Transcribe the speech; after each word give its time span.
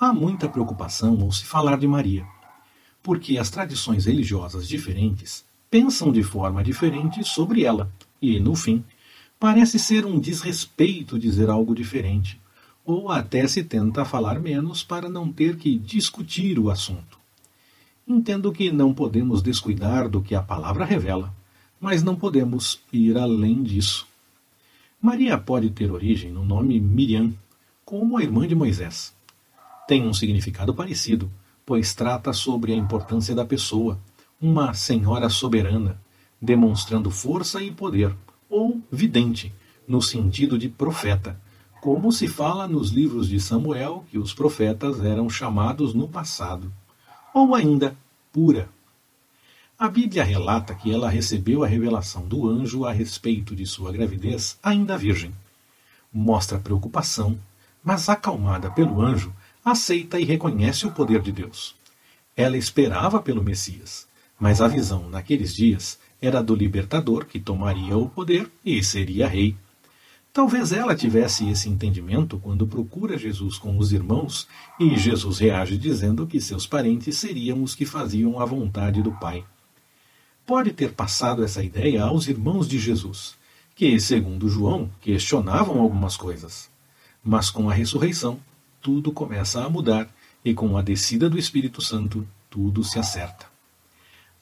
há 0.00 0.14
muita 0.14 0.48
preocupação 0.48 1.20
ao 1.20 1.30
se 1.30 1.44
falar 1.44 1.76
de 1.76 1.86
Maria, 1.86 2.26
porque 3.02 3.36
as 3.36 3.50
tradições 3.50 4.06
religiosas 4.06 4.66
diferentes 4.66 5.44
pensam 5.70 6.10
de 6.10 6.22
forma 6.22 6.64
diferente 6.64 7.22
sobre 7.22 7.64
ela, 7.64 7.92
e, 8.20 8.40
no 8.40 8.56
fim, 8.56 8.82
parece 9.38 9.78
ser 9.78 10.06
um 10.06 10.18
desrespeito 10.18 11.18
dizer 11.18 11.50
algo 11.50 11.74
diferente, 11.74 12.40
ou 12.82 13.10
até 13.10 13.46
se 13.46 13.62
tenta 13.62 14.02
falar 14.06 14.40
menos 14.40 14.82
para 14.82 15.06
não 15.06 15.30
ter 15.30 15.58
que 15.58 15.76
discutir 15.76 16.58
o 16.58 16.70
assunto. 16.70 17.18
Entendo 18.08 18.50
que 18.52 18.72
não 18.72 18.94
podemos 18.94 19.42
descuidar 19.42 20.08
do 20.08 20.22
que 20.22 20.34
a 20.34 20.42
palavra 20.42 20.86
revela, 20.86 21.32
mas 21.78 22.02
não 22.02 22.16
podemos 22.16 22.80
ir 22.90 23.18
além 23.18 23.62
disso. 23.62 24.08
Maria 25.00 25.36
pode 25.36 25.68
ter 25.70 25.90
origem 25.90 26.32
no 26.32 26.44
nome 26.44 26.80
Miriam, 26.80 27.34
como 27.84 28.16
a 28.16 28.22
irmã 28.22 28.48
de 28.48 28.54
Moisés 28.54 29.14
tem 29.90 30.06
um 30.06 30.14
significado 30.14 30.72
parecido, 30.72 31.28
pois 31.66 31.92
trata 31.92 32.32
sobre 32.32 32.72
a 32.72 32.76
importância 32.76 33.34
da 33.34 33.44
pessoa, 33.44 33.98
uma 34.40 34.72
senhora 34.72 35.28
soberana, 35.28 36.00
demonstrando 36.40 37.10
força 37.10 37.60
e 37.60 37.72
poder, 37.72 38.14
ou 38.48 38.80
vidente, 38.88 39.52
no 39.88 40.00
sentido 40.00 40.56
de 40.56 40.68
profeta, 40.68 41.36
como 41.80 42.12
se 42.12 42.28
fala 42.28 42.68
nos 42.68 42.90
livros 42.90 43.28
de 43.28 43.40
Samuel 43.40 44.04
que 44.08 44.16
os 44.16 44.32
profetas 44.32 45.04
eram 45.04 45.28
chamados 45.28 45.92
no 45.92 46.06
passado, 46.06 46.72
ou 47.34 47.52
ainda 47.52 47.96
pura. 48.32 48.68
A 49.76 49.88
Bíblia 49.88 50.22
relata 50.22 50.72
que 50.72 50.94
ela 50.94 51.10
recebeu 51.10 51.64
a 51.64 51.66
revelação 51.66 52.24
do 52.28 52.48
anjo 52.48 52.84
a 52.84 52.92
respeito 52.92 53.56
de 53.56 53.66
sua 53.66 53.90
gravidez 53.90 54.56
ainda 54.62 54.96
virgem. 54.96 55.34
Mostra 56.12 56.60
preocupação, 56.60 57.36
mas 57.82 58.08
acalmada 58.08 58.70
pelo 58.70 59.02
anjo, 59.02 59.34
aceita 59.64 60.18
e 60.18 60.24
reconhece 60.24 60.86
o 60.86 60.92
poder 60.92 61.20
de 61.20 61.32
Deus. 61.32 61.74
Ela 62.36 62.56
esperava 62.56 63.20
pelo 63.20 63.42
Messias, 63.42 64.06
mas 64.38 64.60
a 64.60 64.68
visão 64.68 65.08
naqueles 65.08 65.54
dias 65.54 65.98
era 66.20 66.42
do 66.42 66.54
libertador 66.54 67.26
que 67.26 67.40
tomaria 67.40 67.96
o 67.96 68.08
poder 68.08 68.50
e 68.64 68.82
seria 68.82 69.28
rei. 69.28 69.56
Talvez 70.32 70.70
ela 70.70 70.94
tivesse 70.94 71.48
esse 71.50 71.68
entendimento 71.68 72.38
quando 72.38 72.66
procura 72.66 73.18
Jesus 73.18 73.58
com 73.58 73.76
os 73.76 73.92
irmãos 73.92 74.46
e 74.78 74.96
Jesus 74.96 75.38
reage 75.38 75.76
dizendo 75.76 76.26
que 76.26 76.40
seus 76.40 76.66
parentes 76.66 77.18
seriam 77.18 77.62
os 77.62 77.74
que 77.74 77.84
faziam 77.84 78.38
a 78.38 78.44
vontade 78.44 79.02
do 79.02 79.12
Pai. 79.12 79.44
Pode 80.46 80.72
ter 80.72 80.92
passado 80.92 81.42
essa 81.44 81.62
ideia 81.62 82.04
aos 82.04 82.28
irmãos 82.28 82.68
de 82.68 82.78
Jesus, 82.78 83.34
que, 83.74 83.98
segundo 83.98 84.48
João, 84.48 84.90
questionavam 85.00 85.80
algumas 85.80 86.16
coisas. 86.16 86.70
Mas 87.22 87.50
com 87.50 87.68
a 87.68 87.74
ressurreição, 87.74 88.38
tudo 88.80 89.12
começa 89.12 89.64
a 89.64 89.68
mudar 89.68 90.08
e 90.44 90.54
com 90.54 90.76
a 90.76 90.82
descida 90.82 91.28
do 91.28 91.38
Espírito 91.38 91.82
Santo, 91.82 92.26
tudo 92.48 92.82
se 92.82 92.98
acerta. 92.98 93.46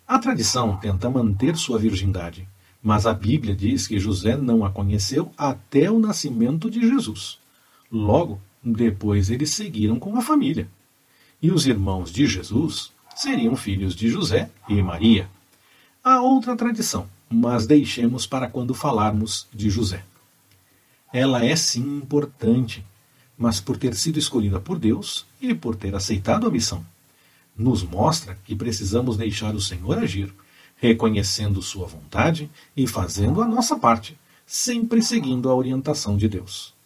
A 0.07 0.19
tradição 0.19 0.77
tenta 0.77 1.11
manter 1.11 1.57
sua 1.57 1.79
virgindade, 1.79 2.49
mas 2.83 3.07
a 3.07 3.13
Bíblia 3.13 3.55
diz 3.55 3.87
que 3.87 3.99
José 3.99 4.37
não 4.37 4.65
a 4.65 4.71
conheceu 4.71 5.31
até 5.37 5.91
o 5.91 5.99
nascimento 5.99 6.71
de 6.71 6.81
Jesus. 6.81 7.39
Logo, 7.91 8.41
depois 8.63 9.31
eles 9.31 9.51
seguiram 9.51 9.99
com 9.99 10.17
a 10.17 10.23
família. 10.23 10.69
E 11.43 11.51
os 11.51 11.67
irmãos 11.67 12.13
de 12.13 12.27
Jesus 12.27 12.93
seriam 13.15 13.57
filhos 13.57 13.95
de 13.95 14.09
José 14.09 14.51
e 14.69 14.81
Maria. 14.83 15.29
Há 16.03 16.21
outra 16.23 16.57
tradição, 16.57 17.09
mas 17.29 17.67
deixemos 17.67 18.27
para 18.27 18.49
quando 18.49 18.73
falarmos 18.75 19.47
de 19.53 19.69
José. 19.69 20.05
Ela 21.13 21.45
é 21.45 21.57
sim 21.57 21.99
importante, 21.99 22.85
mas 23.39 23.61
por 23.61 23.77
ter 23.77 23.95
sido 23.95 24.19
escolhida 24.19 24.59
por 24.59 24.79
Deus 24.79 25.25
e 25.41 25.55
por 25.55 25.77
ter 25.77 25.95
aceitado 25.95 26.47
a 26.47 26.51
missão. 26.51 26.85
Nos 27.57 27.83
mostra 27.85 28.37
que 28.45 28.57
precisamos 28.57 29.17
deixar 29.17 29.55
o 29.55 29.61
Senhor 29.61 29.97
agir, 29.99 30.35
reconhecendo 30.77 31.63
Sua 31.63 31.87
vontade 31.87 32.51
e 32.77 32.87
fazendo 32.87 33.41
a 33.41 33.47
nossa 33.47 33.79
parte, 33.79 34.19
sempre 34.45 35.01
seguindo 35.01 35.49
a 35.49 35.55
orientação 35.55 36.17
de 36.17 36.29
Deus. 36.29 36.75